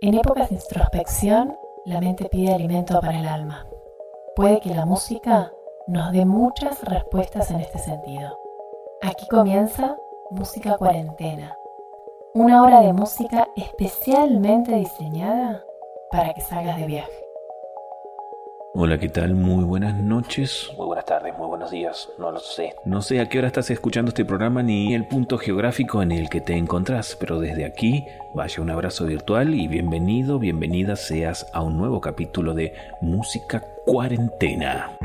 [0.00, 3.66] En épocas de introspección, la mente pide alimento para el alma.
[4.36, 5.52] Puede que la música
[5.88, 8.38] nos dé muchas respuestas en este sentido.
[9.02, 9.96] Aquí comienza
[10.30, 11.56] Música Cuarentena,
[12.32, 15.64] una hora de música especialmente diseñada
[16.12, 17.27] para que salgas de viaje.
[18.80, 19.34] Hola, ¿qué tal?
[19.34, 22.76] Muy buenas noches, muy buenas tardes, muy buenos días, no lo sé.
[22.84, 26.28] No sé a qué hora estás escuchando este programa ni el punto geográfico en el
[26.28, 28.04] que te encontrás, pero desde aquí
[28.36, 34.96] vaya un abrazo virtual y bienvenido, bienvenida seas a un nuevo capítulo de Música Cuarentena.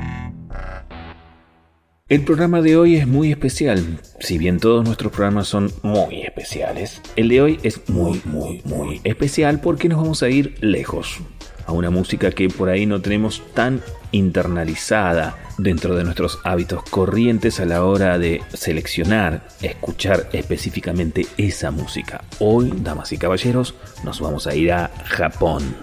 [2.09, 3.81] El programa de hoy es muy especial.
[4.19, 9.01] Si bien todos nuestros programas son muy especiales, el de hoy es muy, muy, muy
[9.03, 11.19] especial porque nos vamos a ir lejos.
[11.65, 13.81] A una música que por ahí no tenemos tan
[14.11, 22.23] internalizada dentro de nuestros hábitos corrientes a la hora de seleccionar, escuchar específicamente esa música.
[22.39, 25.75] Hoy, damas y caballeros, nos vamos a ir a Japón.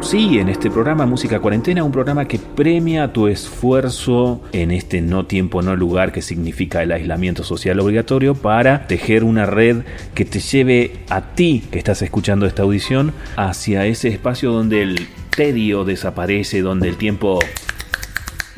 [0.00, 5.26] Sí, en este programa Música Cuarentena, un programa que premia tu esfuerzo en este no
[5.26, 9.82] tiempo, no lugar que significa el aislamiento social obligatorio para tejer una red
[10.14, 15.08] que te lleve a ti que estás escuchando esta audición hacia ese espacio donde el
[15.36, 17.40] tedio desaparece, donde el tiempo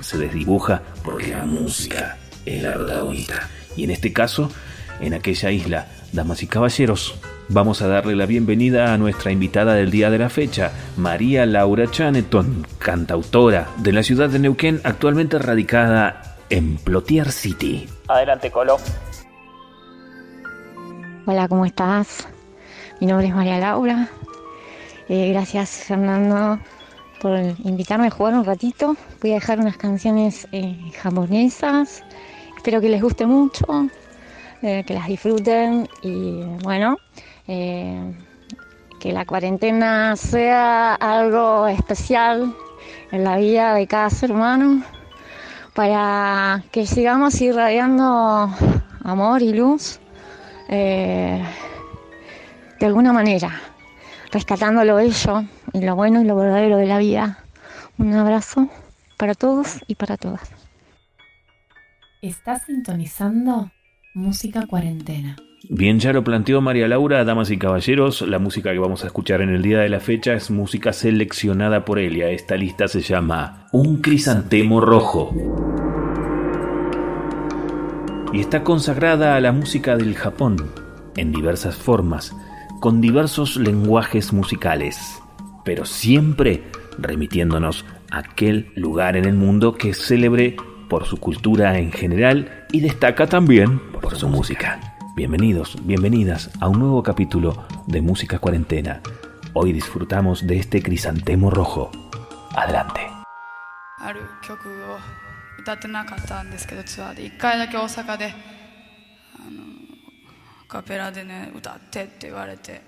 [0.01, 3.49] se desdibuja, porque la música es la protagonista.
[3.77, 4.53] Y en este caso,
[5.01, 7.19] en aquella isla, damas y caballeros,
[7.53, 11.91] Vamos a darle la bienvenida a nuestra invitada del día de la fecha, María Laura
[11.91, 17.89] Chaneton, cantautora de la ciudad de Neuquén, actualmente radicada en Plotier City.
[18.07, 18.77] Adelante, Colo.
[21.27, 22.29] Hola, ¿cómo estás?
[23.01, 24.09] Mi nombre es María Laura.
[25.09, 26.61] Eh, gracias, Fernando,
[27.21, 28.95] por invitarme a jugar un ratito.
[29.21, 32.05] Voy a dejar unas canciones eh, japonesas.
[32.57, 33.67] Espero que les guste mucho,
[34.63, 36.97] eh, que las disfruten y bueno,
[37.53, 38.15] eh,
[39.01, 42.55] que la cuarentena sea algo especial
[43.11, 44.85] en la vida de cada ser humano
[45.75, 48.55] para que sigamos irradiando
[49.03, 49.99] amor y luz
[50.69, 51.43] eh,
[52.79, 53.61] de alguna manera,
[54.31, 55.43] rescatando lo bello
[55.73, 57.43] y lo bueno y lo verdadero de la vida.
[57.99, 58.69] Un abrazo
[59.17, 60.53] para todos y para todas.
[62.23, 63.73] Estás sintonizando
[64.15, 65.37] Música Cuarentena.
[65.69, 69.43] Bien, ya lo planteó María Laura, damas y caballeros, la música que vamos a escuchar
[69.43, 72.31] en el día de la fecha es música seleccionada por Elia.
[72.31, 75.35] Esta lista se llama Un crisantemo rojo.
[78.33, 80.57] Y está consagrada a la música del Japón,
[81.17, 82.35] en diversas formas,
[82.81, 85.21] con diversos lenguajes musicales,
[85.65, 86.65] pero siempre
[86.99, 90.57] remitiéndonos a aquel lugar en el mundo que es célebre
[90.89, 94.90] por su cultura en general y destaca también por su música.
[95.20, 99.02] Bienvenidos, bienvenidas a un nuevo capítulo de Música Cuarentena.
[99.54, 101.92] Hoy disfrutamos de este crisantemo rojo.
[102.56, 103.02] Adelante.
[104.00, 104.98] ある曲を
[105.60, 109.64] 歌ってなかったんですけどツアーで1回だけ大阪であの
[110.68, 112.82] カペラでね歌ってって言われて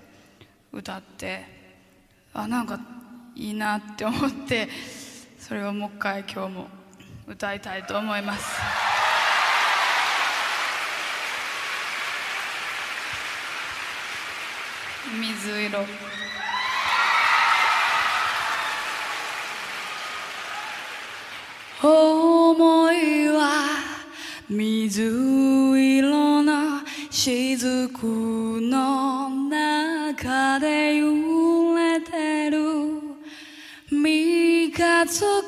[0.72, 1.44] 歌って
[2.34, 2.78] あなんか
[3.34, 4.68] いいなって思って
[5.38, 6.68] それをもう一回今日も
[7.26, 8.91] 歌いたいと思います。
[15.11, 15.85] 水色。
[21.81, 23.65] 思いは
[24.49, 33.01] 水色の雫の中で揺れてる。
[33.91, 35.42] 三日月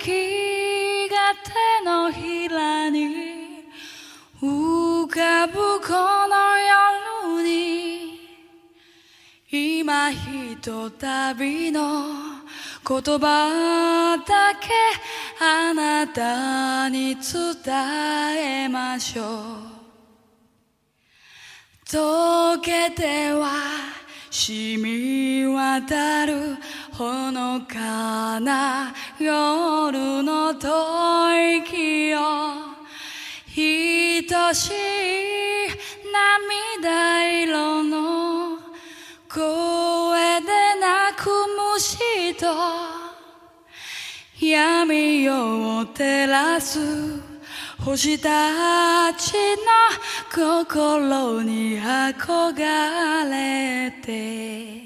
[9.85, 12.07] 今ひとたびの
[12.87, 14.69] 言葉だけ
[15.39, 19.27] あなたに伝えましょう。
[21.87, 23.51] 溶けては
[24.31, 26.57] 染み渡る
[26.91, 32.19] ほのかな夜の吐息よ
[33.55, 34.73] 愛しい
[36.11, 38.64] 涙色の
[39.35, 40.47] 声で
[40.79, 41.27] 泣く
[41.75, 42.47] 虫と
[44.39, 46.79] 闇夜を照らす
[47.83, 49.37] 星たちの
[50.33, 52.55] 心に憧
[53.29, 54.85] れて。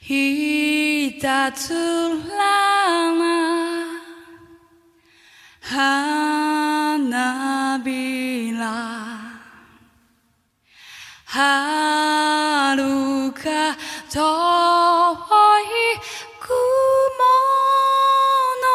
[0.00, 3.86] ひたつらな。
[5.60, 9.07] 花びら。
[11.30, 12.76] 遥
[13.32, 13.76] か
[14.08, 14.24] 遠い
[16.40, 16.48] 雲
[18.64, 18.72] の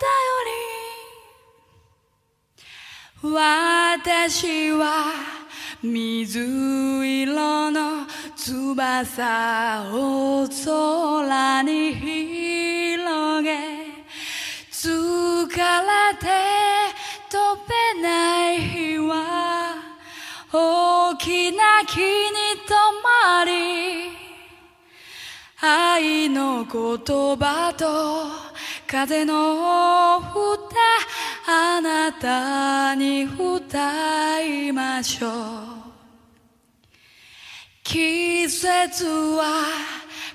[0.00, 0.16] 頼
[3.20, 5.12] り私は
[5.82, 13.50] 水色の翼を空に広げ
[14.70, 15.54] 疲れ
[16.18, 16.26] て
[17.28, 17.36] 飛
[17.68, 19.81] べない日は
[20.54, 22.04] 大きな木に
[22.66, 24.10] 止まり
[25.58, 28.52] 愛の言葉と
[28.86, 30.76] 風の歌
[31.46, 35.32] あなたに歌いましょう。
[37.82, 39.64] 季節は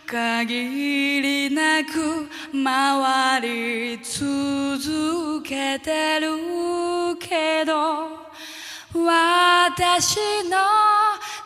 [0.08, 8.17] 限りなく回り続けてるけど
[9.06, 10.58] 私の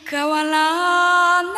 [0.09, 1.51] 変わらない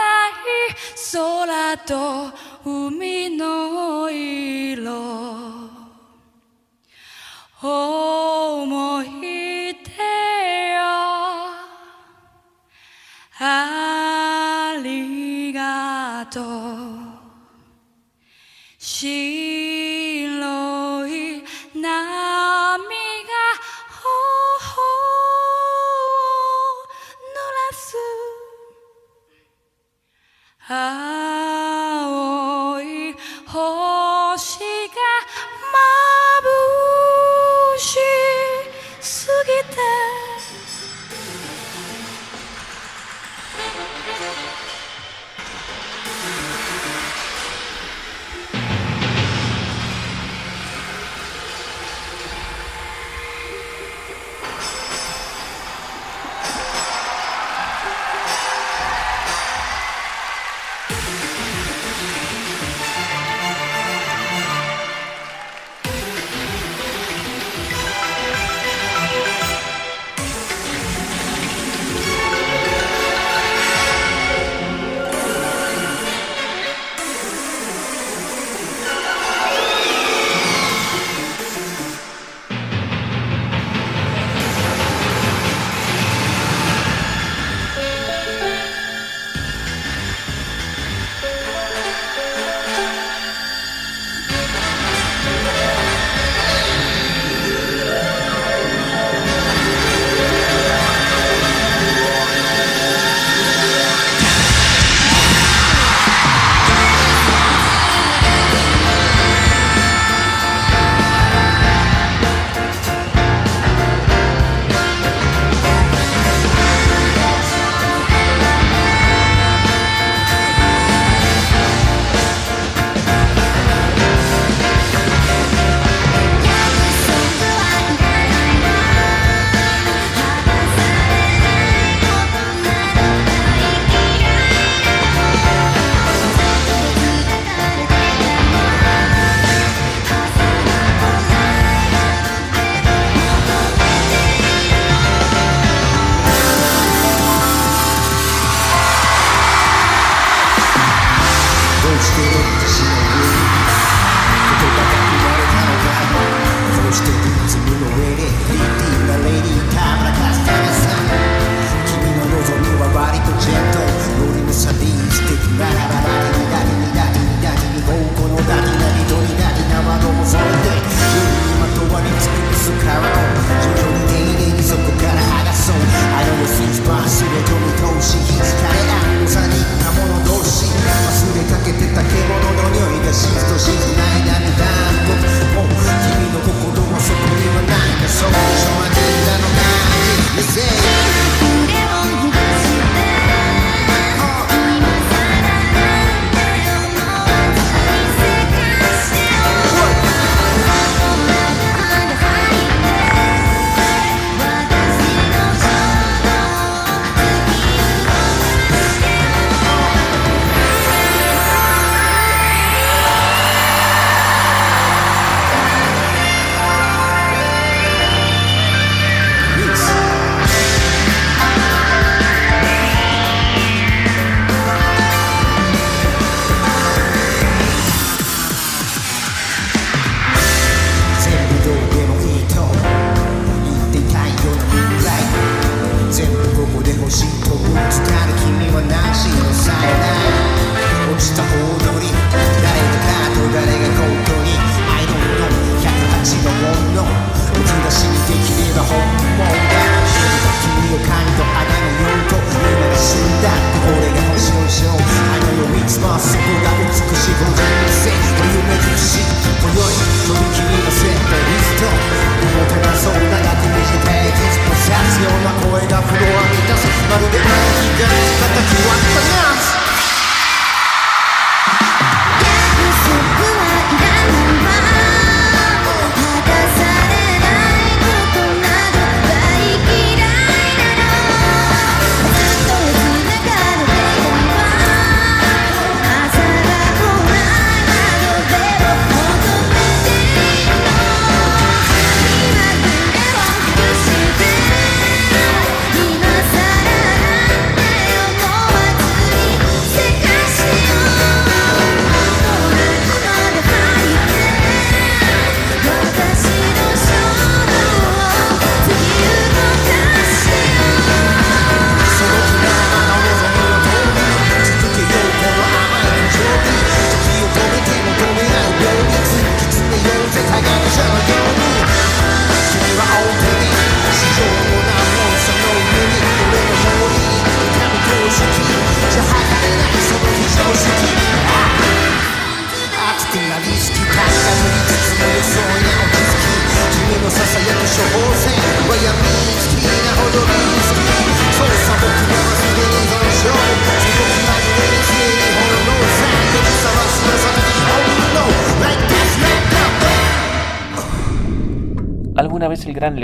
[1.12, 2.32] 空と
[2.66, 5.34] 海の色。
[7.66, 9.90] 思い出
[10.74, 10.84] よ。
[19.04, 19.10] 白
[21.10, 21.44] い
[21.76, 21.92] 波が
[23.90, 24.08] 頬
[26.40, 26.88] を
[27.20, 28.00] 濡らす。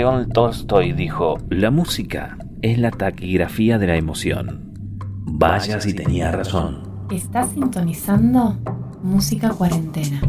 [0.00, 4.72] León Tolstoy dijo, la música es la taquigrafía de la emoción.
[5.26, 7.06] Vaya si tenía razón.
[7.10, 8.56] Estás sintonizando
[9.02, 10.22] Música Cuarentena.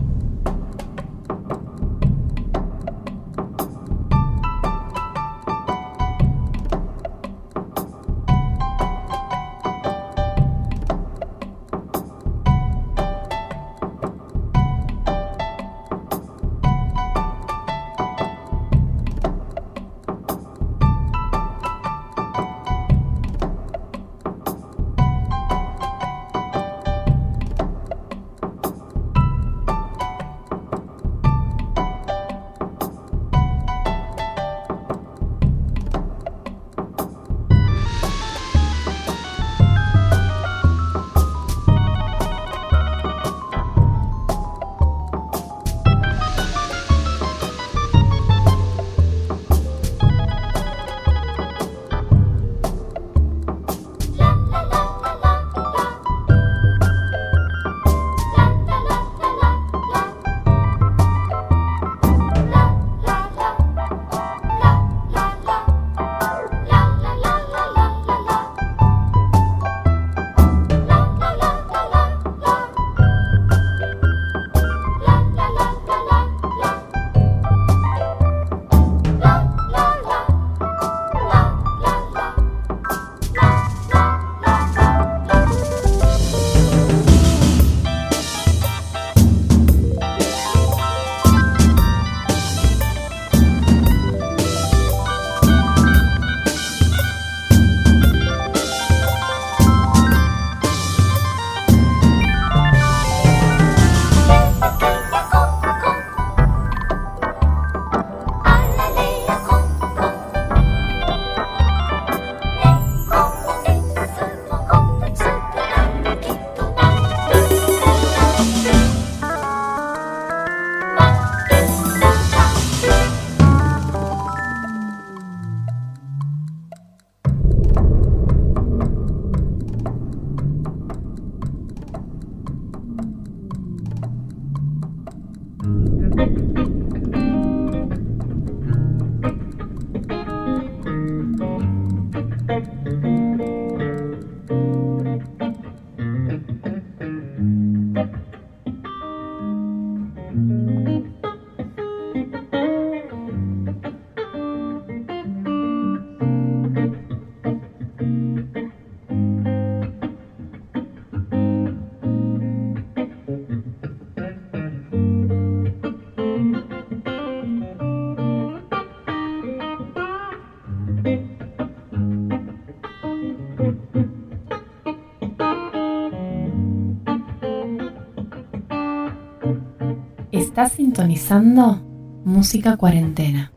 [180.62, 181.82] Estás sintonizando
[182.24, 183.51] música cuarentena.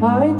[0.00, 0.34] 会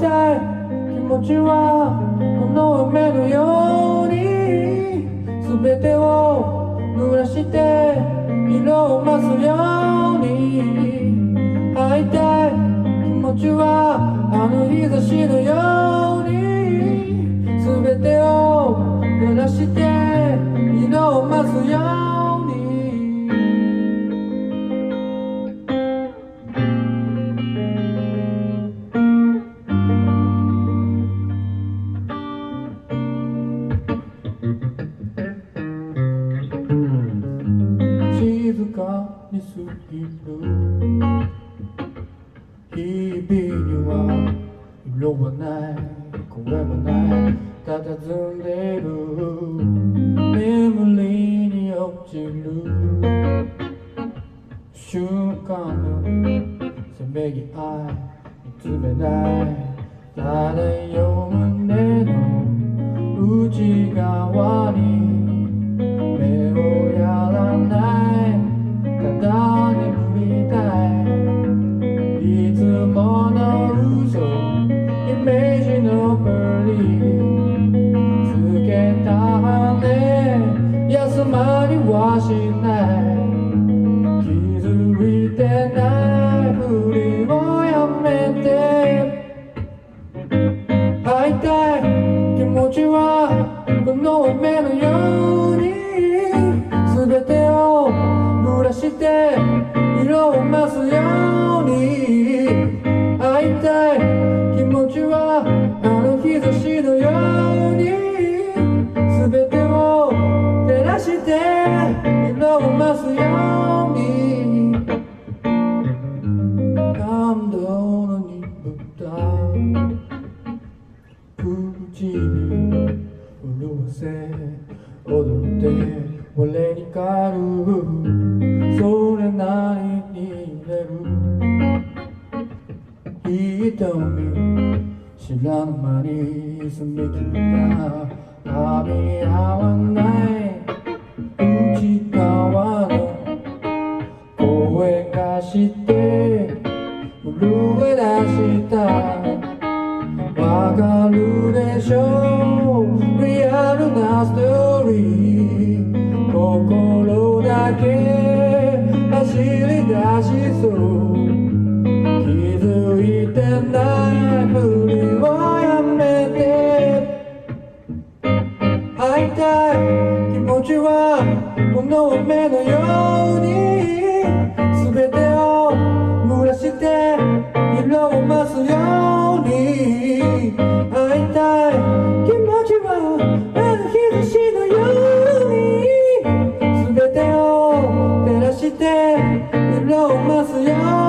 [189.13, 191.04] you know, messy,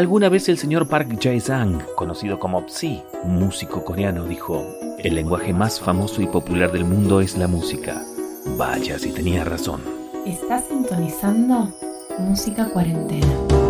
[0.00, 4.66] Alguna vez el señor Park Jae-sang, conocido como Psy, músico coreano, dijo,
[4.98, 8.02] el lenguaje más famoso y popular del mundo es la música.
[8.56, 9.82] Vaya si tenía razón.
[10.24, 11.70] Está sintonizando
[12.18, 13.69] Música Cuarentena.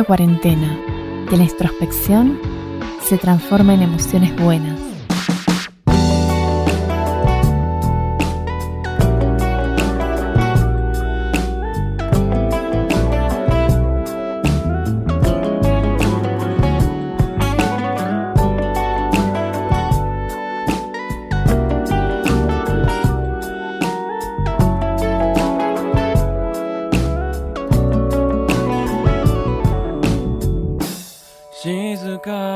[0.00, 0.78] Cuarentena,
[1.28, 2.40] que la introspección
[3.04, 4.91] se transforma en emociones buenas.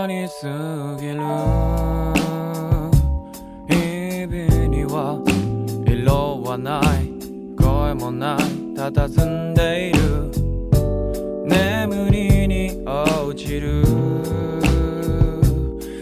[0.06, 0.46] かに過
[1.00, 1.14] ぎる。
[3.68, 5.20] 日々には
[5.84, 7.10] 色はない
[7.60, 8.38] 声もない
[8.74, 10.30] 佇んでいる。
[11.44, 13.82] 眠りに落ちる。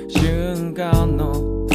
[0.08, 1.66] 瞬間の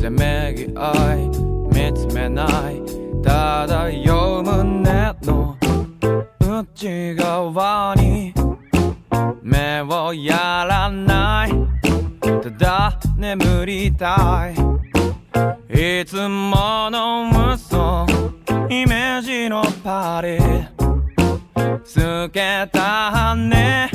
[0.00, 1.28] せめぎ合い
[1.72, 2.82] 見つめない
[3.22, 5.56] ただ漂う胸の
[6.40, 8.34] 内側に
[9.42, 10.49] 目をや
[12.58, 14.54] ただ眠りたい。
[16.02, 18.06] いつもの嘘
[18.68, 20.38] イメージのパリ。
[21.84, 23.90] 透けた羽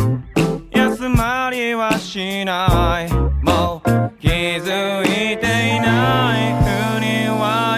[0.71, 3.13] 休まりはしない。
[3.43, 3.89] もう
[4.19, 6.55] 気づいていない。
[6.63, 7.77] ふりは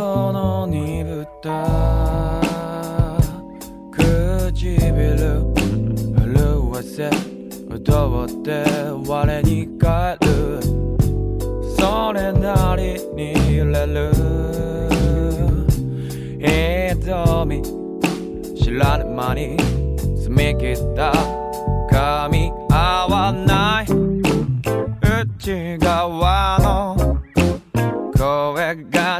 [0.00, 2.40] 感動の鈍った。
[3.92, 5.44] 唇
[6.16, 7.10] 震わせ。
[7.68, 8.64] 踊って
[9.06, 10.62] 我に返る。
[11.78, 14.10] それなりに揺れる。
[17.02, 17.62] 瞳
[18.56, 19.58] 知らぬ間に
[20.16, 21.12] 澄み切った。
[21.90, 23.86] 噛み合わない。
[25.42, 26.08] 内側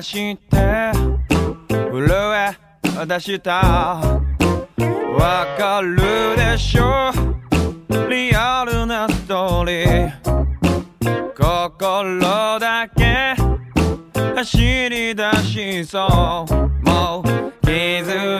[0.03, 0.93] して
[1.69, 2.57] 震え
[3.07, 3.53] 出した
[5.19, 5.97] わかる
[6.37, 7.13] でしょ？
[8.09, 10.11] リアルなストーリー。
[11.37, 12.21] 心
[12.59, 13.35] だけ。
[14.37, 14.59] 走
[14.89, 16.53] り出しそう。
[16.89, 17.27] もう
[17.63, 18.39] 気づ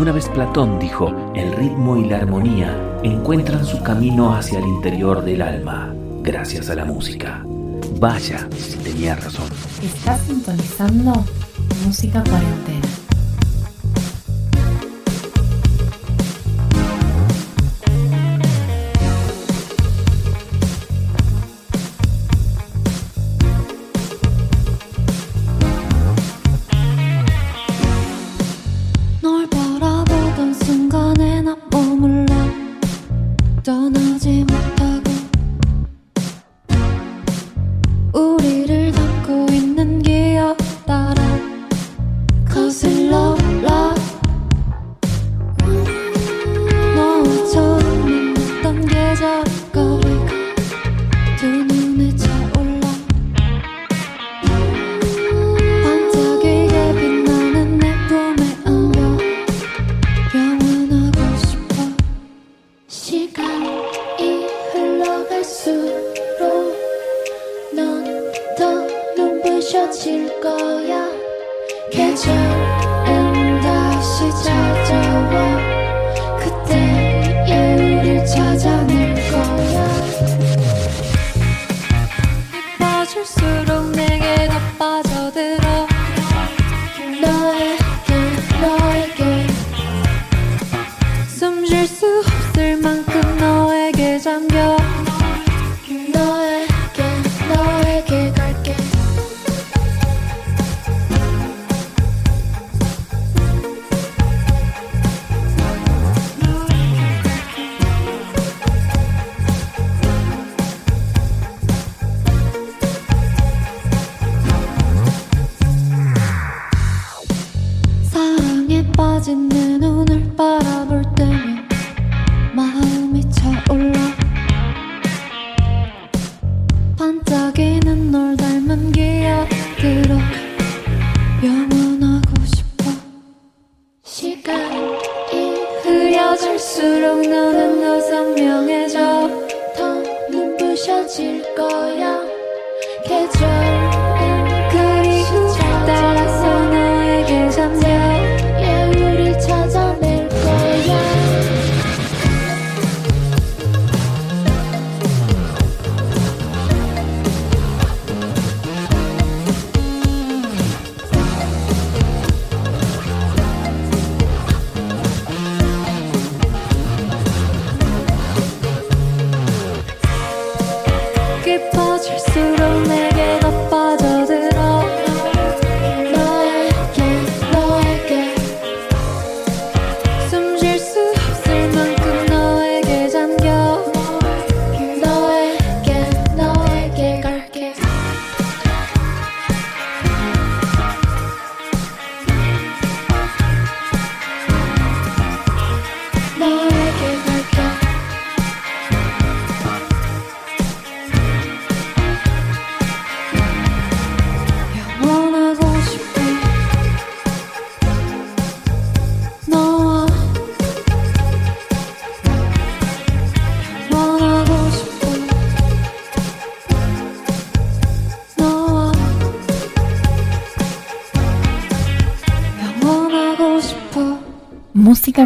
[0.00, 5.22] Alguna vez Platón dijo, el ritmo y la armonía encuentran su camino hacia el interior
[5.22, 7.44] del alma, gracias a la música.
[7.98, 9.44] Vaya, si tenía razón.
[9.82, 11.12] Estás sintonizando
[11.84, 12.99] música cuarentena.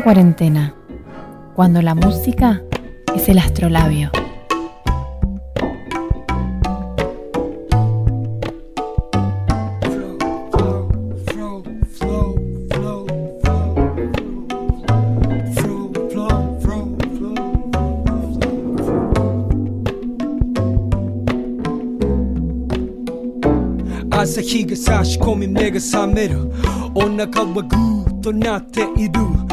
[0.04, 0.76] cuarentena.
[1.56, 2.62] Cuando la música
[3.16, 4.12] es el astrolabio.
[4.12, 4.30] I
[24.22, 26.52] 朝日が差し込み目が覚める
[26.94, 29.53] お腹はグーッとなっているよく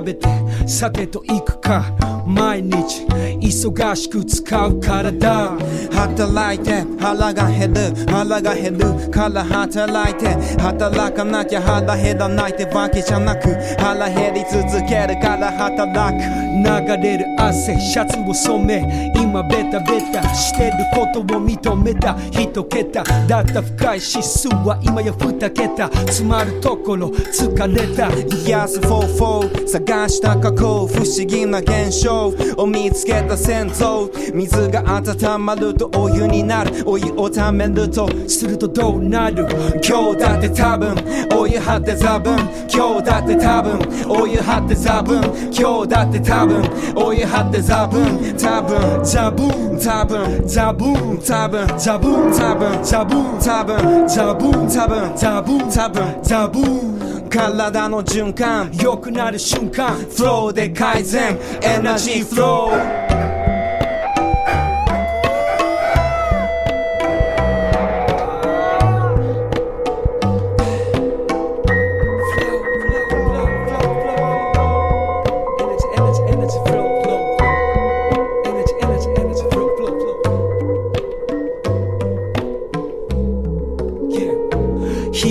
[0.00, 0.28] 食べて
[0.66, 1.84] さてと行くか。
[2.26, 3.04] 毎日
[3.40, 5.58] 忙しく使うからだ
[5.90, 7.80] 働いて腹が減る。
[8.06, 10.28] 腹が減るから働いて。
[10.58, 13.48] 働かなきゃ腹減らないってわけじゃなく
[13.78, 16.49] 腹減り続けるから働く。
[16.62, 22.16] 流れる汗シャツを染め今ベタベタしてることを認めた。
[22.30, 25.88] 一桁だった深い指数は今や二桁。
[25.88, 28.08] 詰まるところ疲れた。
[28.10, 32.32] イヤス44探した過去不思議な現象。
[32.56, 36.82] を見つけた戦争水が温まるとお湯になる。
[36.86, 39.46] お湯をためるとするとどうなる？
[39.82, 40.94] 今日だって多分
[41.36, 42.36] お湯張ってザブン
[42.72, 46.49] 今日だって多分お湯張ってザブン今日だって多分
[46.94, 63.39] 追い張ってザブン多分ザブン多分ザブン多分ザブン多分ザブン多分ザブン多分ザブン多分ザブン体の循環良くなる瞬間フローで改善エナジーフロー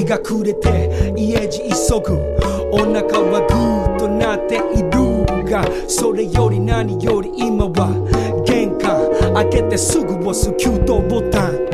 [0.10, 2.18] が暮れて家路急ぐ。
[2.72, 11.70] お腹はグーッとなっているがそれより何より今は玄関開けてすぐ押す給湯ボタン。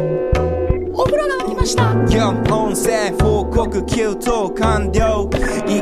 [0.94, 1.94] お風呂が沸きました。
[1.94, 5.30] 4音声報告給湯完了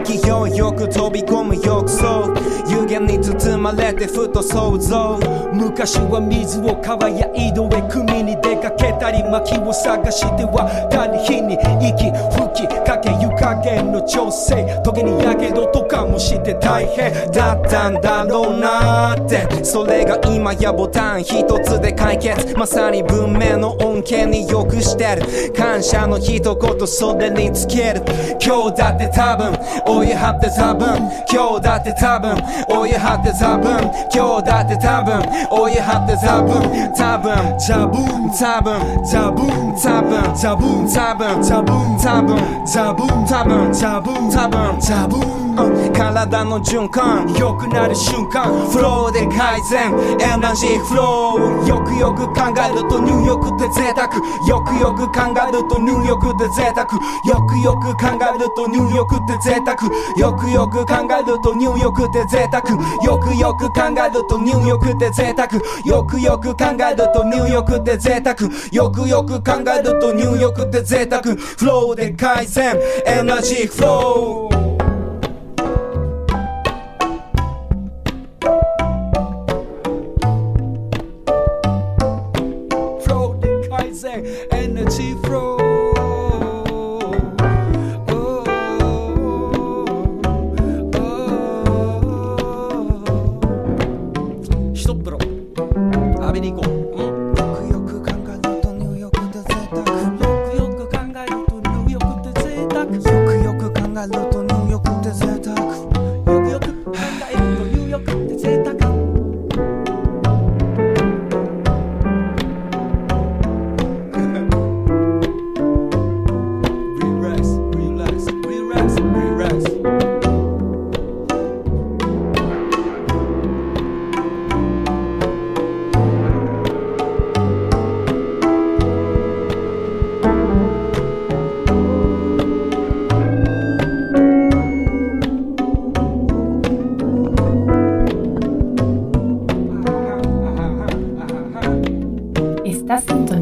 [0.02, 0.16] 勢
[0.54, 2.34] いよく飛び込む浴槽
[2.68, 5.20] 湯気に包まれてふと想像。
[5.54, 12.12] 昔は水を川や井戸へ汲みに出かけたり薪を探しては谷火に息
[12.56, 19.64] 吹きかけ湯加減の調整時にやけどとかもして大変だったんだろうなって。
[19.64, 22.56] それが今やボタン一つで解決。
[22.56, 25.54] まさに文明の恩恵によくしてる。
[25.54, 28.02] 感謝の一言それにつける。
[28.44, 29.54] 今日だって多分
[29.88, 32.38] اوی حد تبم که عادت تبم
[32.70, 35.22] اوی حد تبم که عادت تبم
[35.52, 44.30] اوی حد تبم تبم جبون تبم جبون تبم جبون تبم جبون تبم جبون تبم جبون
[44.30, 54.10] تبم جبون 体の循環良くなる瞬間フローで改善エナジーフローよくよく考えると入浴って贅沢
[54.50, 56.90] よくよく考えると入浴って贅沢
[57.30, 59.78] よくよく考えると入浴って贅沢
[60.18, 62.74] よくよく考えると入浴って贅沢
[63.06, 65.48] よくよく考えると入浴って贅沢
[65.86, 68.36] よくよく考えると入浴って贅沢
[68.72, 72.76] よくよく考えると入浴って贅沢フローで改善
[73.06, 74.63] エナジーフロー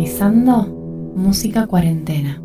[0.01, 2.41] protagonizando Música Cuarentena.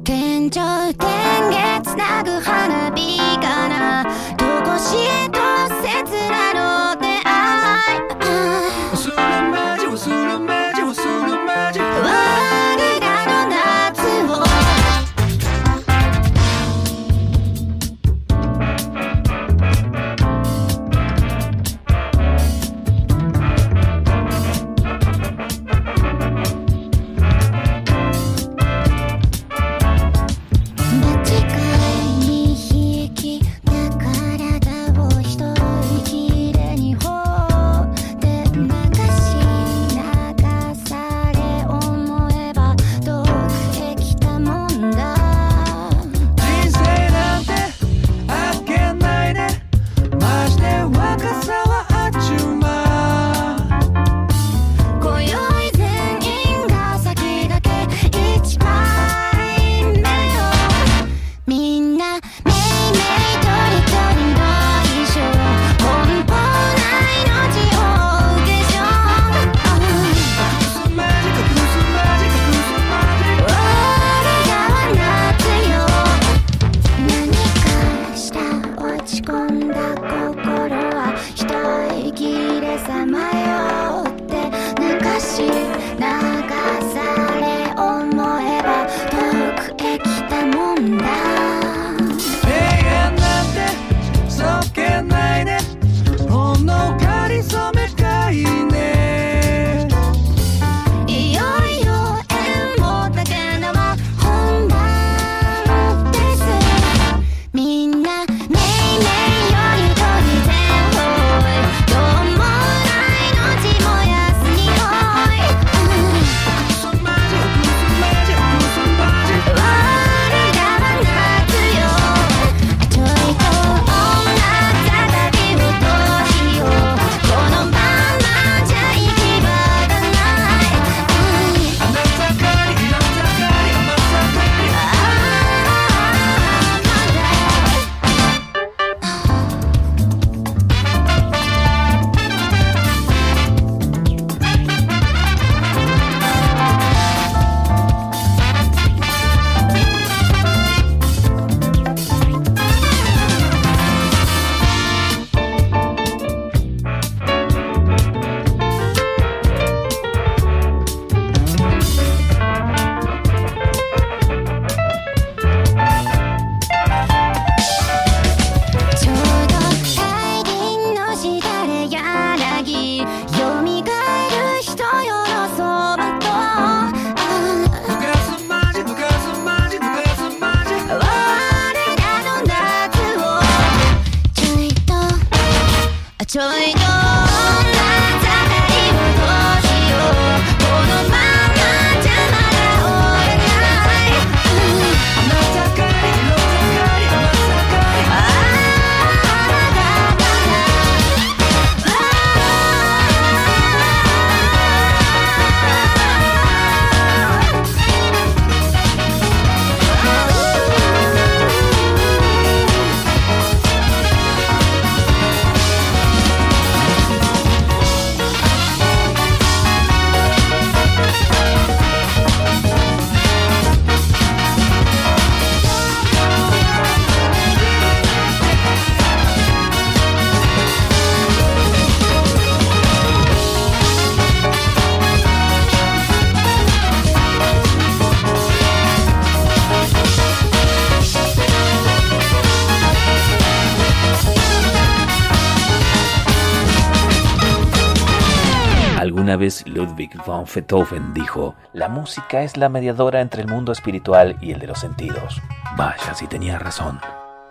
[250.27, 254.66] Von Beethoven dijo, la música es la mediadora entre el mundo espiritual y el de
[254.66, 255.41] los sentidos.
[255.77, 257.01] Vaya si tenía razón.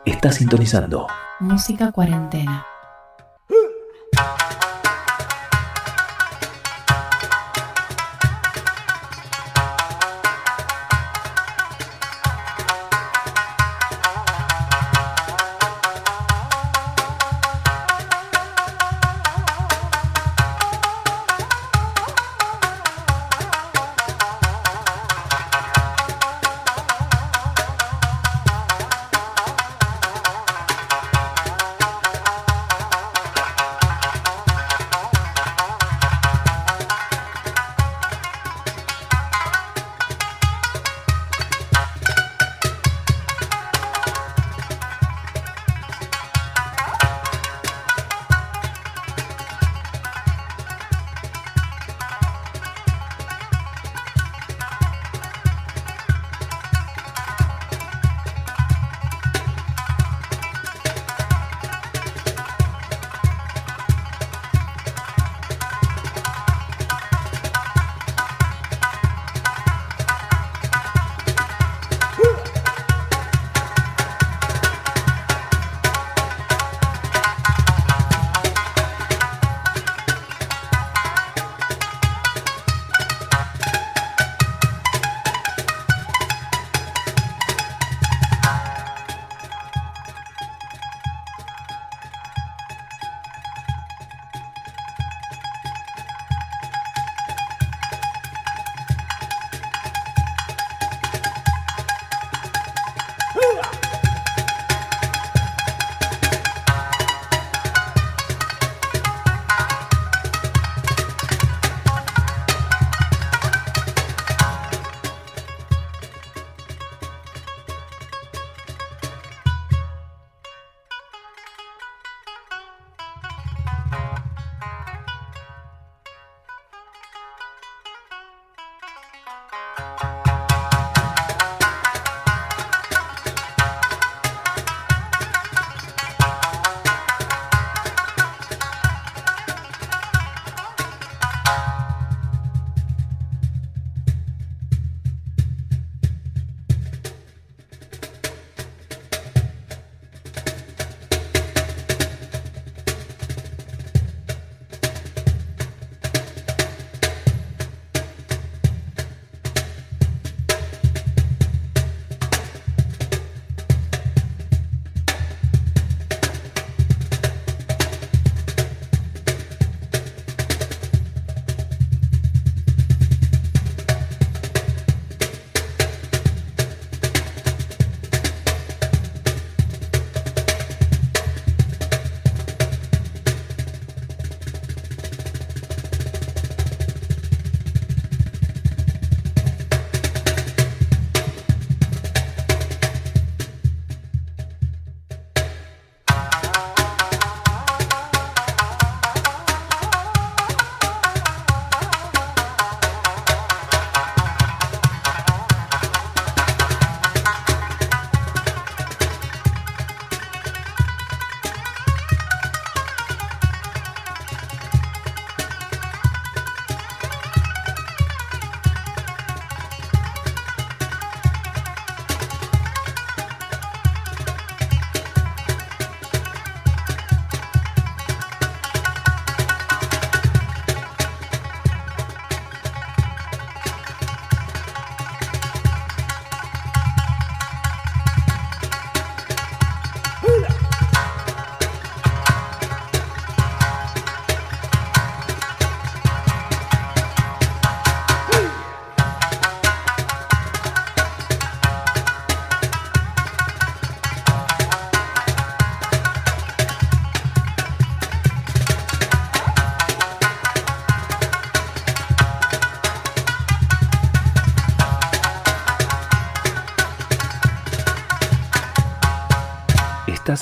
[0.06, 1.08] Está sintonizando.
[1.40, 2.66] Música cuarentena.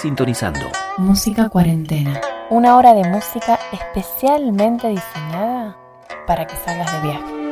[0.04, 0.70] Sintonizando.
[0.98, 2.20] Música cuarentena.
[2.50, 5.78] Una hora de música especialmente diseñada
[6.28, 7.43] para que salgas de viaje.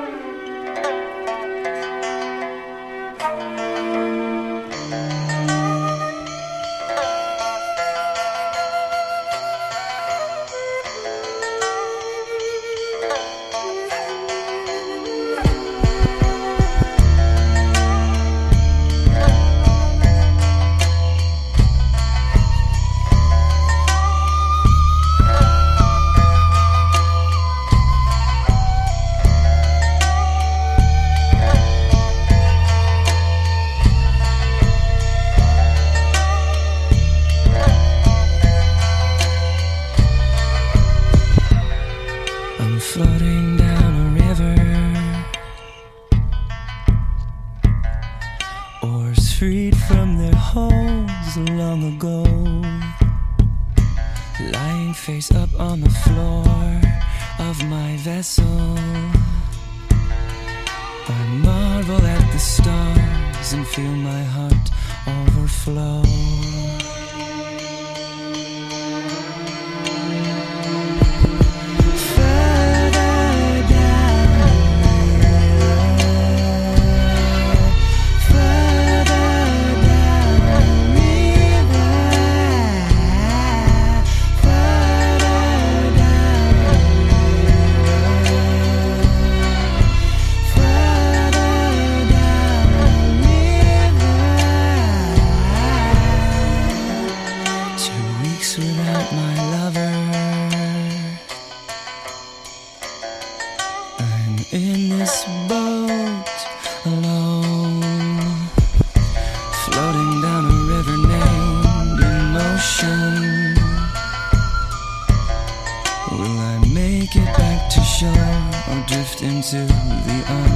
[118.03, 120.50] Or drift into the unknown.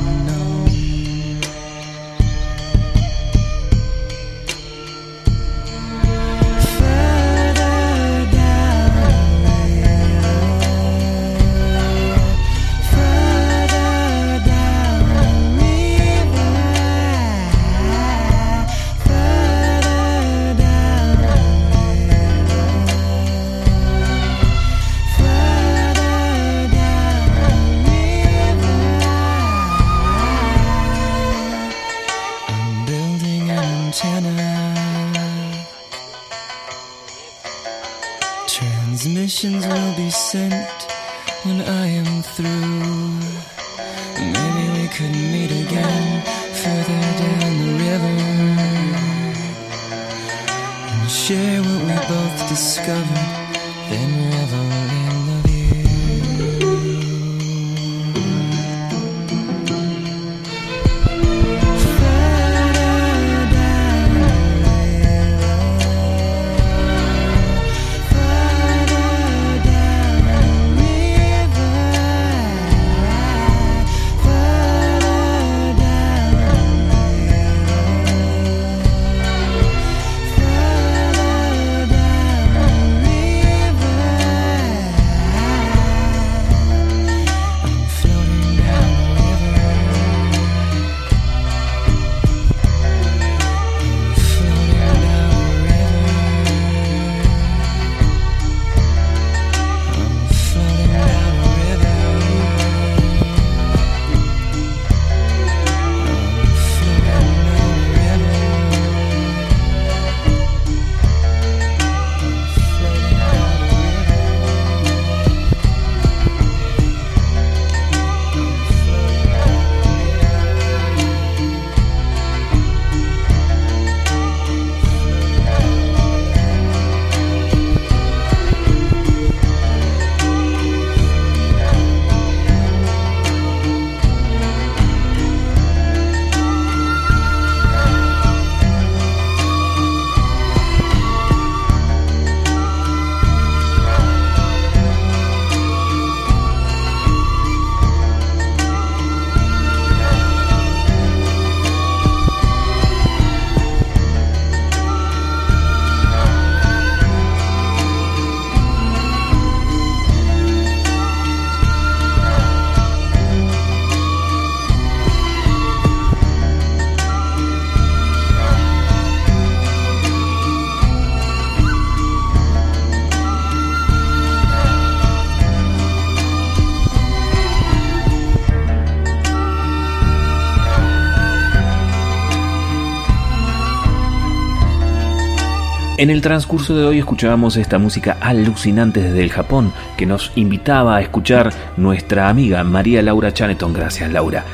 [186.05, 190.97] En el transcurso de hoy escuchábamos esta música alucinante desde el Japón que nos invitaba
[190.97, 193.73] a escuchar nuestra amiga María Laura Chaneton.
[193.73, 194.45] Gracias Laura.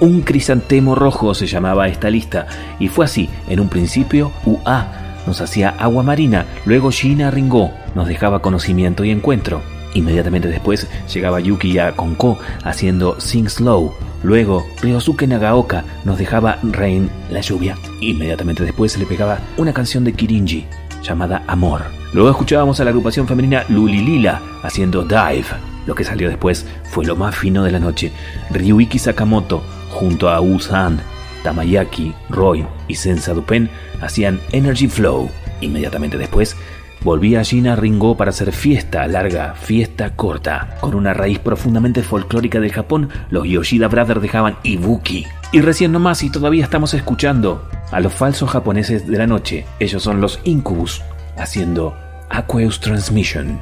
[0.00, 2.46] Un crisantemo rojo se llamaba esta lista
[2.78, 3.30] y fue así.
[3.48, 9.12] En un principio UA nos hacía agua marina, luego Shina Ringo nos dejaba conocimiento y
[9.12, 9.62] encuentro.
[9.94, 13.94] Inmediatamente después llegaba Yuki ya Konko haciendo Sing Slow.
[14.22, 17.76] Luego Ryosuke Nagaoka nos dejaba Rain, la lluvia.
[18.00, 20.66] Inmediatamente después se le pegaba una canción de Kirinji
[21.02, 21.82] llamada Amor.
[22.12, 25.46] Luego escuchábamos a la agrupación femenina Lulilila haciendo Dive.
[25.86, 28.12] Lo que salió después fue lo más fino de la noche.
[28.50, 31.00] Ryuiki Sakamoto junto a Usan,
[31.42, 33.68] Tamayaki, Roy y Sensa Dupen
[34.00, 35.28] hacían Energy Flow.
[35.60, 36.56] Inmediatamente después
[37.04, 40.76] Volvía Gina Ringo para hacer fiesta larga, fiesta corta.
[40.80, 45.26] Con una raíz profundamente folclórica del Japón, los Yoshida Brothers dejaban Ibuki.
[45.50, 49.66] Y recién nomás y todavía estamos escuchando a los falsos japoneses de la noche.
[49.80, 51.02] Ellos son los Incubus,
[51.36, 51.96] haciendo
[52.30, 53.58] Aqueous Transmission.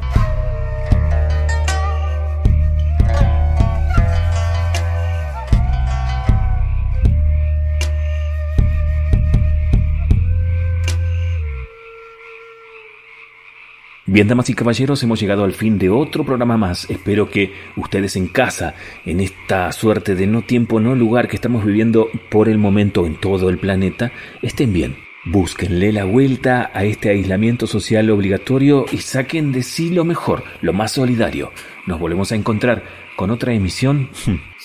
[14.12, 16.90] Bien, damas y caballeros, hemos llegado al fin de otro programa más.
[16.90, 18.74] Espero que ustedes en casa,
[19.06, 23.14] en esta suerte de no tiempo, no lugar que estamos viviendo por el momento en
[23.14, 24.10] todo el planeta,
[24.42, 24.96] estén bien.
[25.26, 30.72] Búsquenle la vuelta a este aislamiento social obligatorio y saquen de sí lo mejor, lo
[30.72, 31.52] más solidario.
[31.86, 32.82] Nos volvemos a encontrar
[33.14, 34.10] con otra emisión.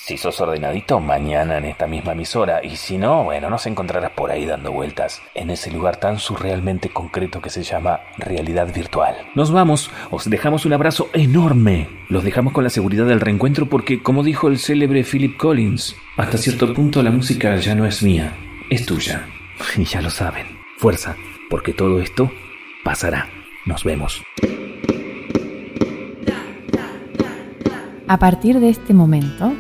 [0.06, 2.64] Si sos ordenadito, mañana en esta misma emisora.
[2.64, 6.90] Y si no, bueno, nos encontrarás por ahí dando vueltas en ese lugar tan surrealmente
[6.90, 9.16] concreto que se llama realidad virtual.
[9.34, 11.90] Nos vamos, os dejamos un abrazo enorme.
[12.08, 16.38] Los dejamos con la seguridad del reencuentro porque, como dijo el célebre Philip Collins, hasta
[16.38, 18.32] cierto punto la música ya no es mía,
[18.70, 19.26] es tuya.
[19.76, 20.46] Y ya lo saben.
[20.78, 21.16] Fuerza,
[21.50, 22.32] porque todo esto
[22.84, 23.28] pasará.
[23.66, 24.22] Nos vemos.
[28.08, 29.52] A partir de este momento,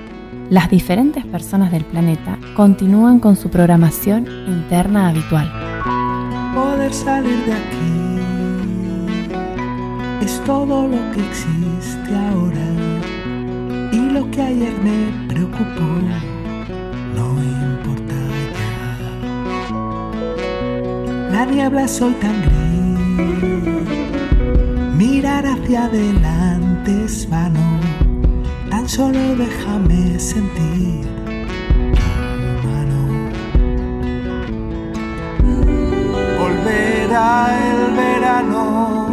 [0.49, 5.51] las diferentes personas del planeta continúan con su programación interna habitual.
[6.53, 8.19] Poder salir de aquí
[10.21, 12.67] es todo lo que existe ahora
[13.91, 15.81] y lo que ayer me preocupó
[17.15, 18.15] no importa
[18.55, 18.69] ya.
[21.31, 22.99] La niebla es hoy tan gris,
[24.95, 27.64] mirar hacia adelante es vano
[28.95, 31.05] solo déjame sentir
[31.97, 32.07] tu
[32.65, 33.01] mano.
[36.39, 37.31] Volverá
[37.71, 39.07] el verano,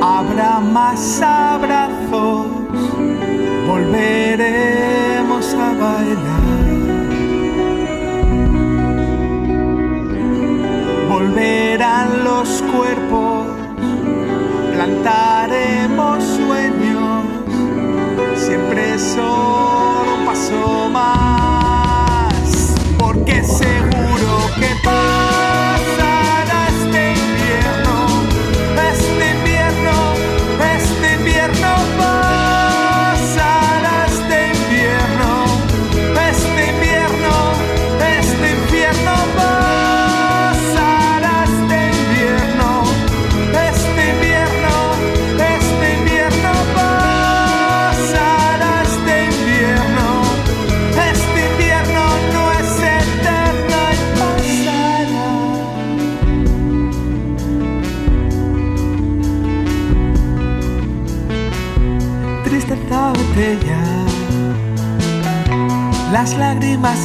[0.00, 2.46] habrá más abrazos,
[3.66, 6.66] volveremos a bailar.
[11.08, 13.46] Volverán los cuerpos,
[14.74, 15.35] plantaremos
[18.96, 21.55] adesso non passo.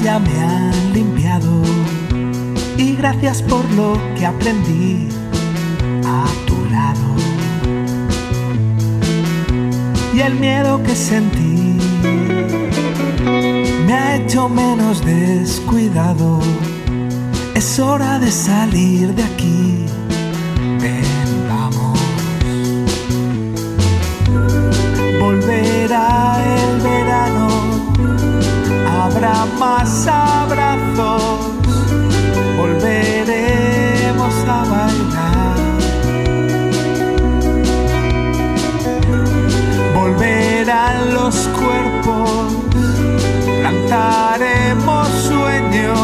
[0.03, 1.61] Ya me han limpiado
[2.77, 5.09] y gracias por lo que aprendí
[6.05, 7.15] a tu lado
[10.13, 11.77] y el miedo que sentí
[13.85, 16.39] me ha hecho menos descuidado.
[17.53, 19.85] Es hora de salir de aquí.
[20.79, 21.03] Ven,
[21.49, 21.99] vamos.
[25.19, 27.10] Volverá el verano,
[29.03, 31.23] habrá más abrazos,
[32.57, 35.31] volveremos a bailar.
[39.95, 42.53] volverán los cuerpos,
[43.61, 45.99] plantaremos sueños,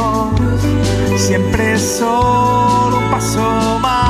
[1.18, 4.07] siempre solo un paso más,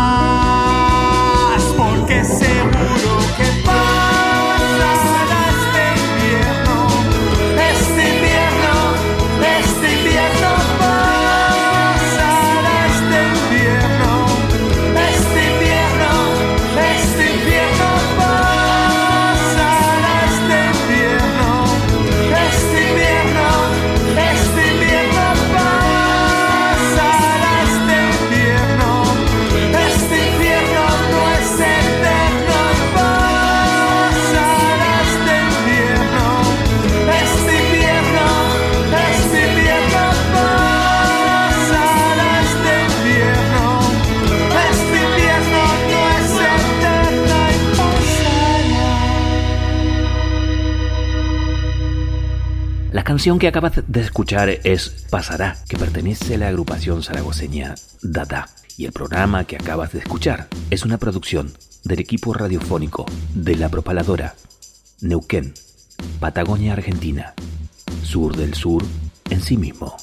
[53.08, 58.50] canción que acabas de escuchar es Pasará, que pertenece a la agrupación zaragoceña Dada.
[58.76, 61.54] Y el programa que acabas de escuchar es una producción
[61.86, 64.36] del equipo radiofónico de La Propaladora,
[65.00, 65.54] Neuquén,
[66.20, 67.34] Patagonia, Argentina,
[68.04, 68.84] sur del sur
[69.30, 69.96] en sí mismo.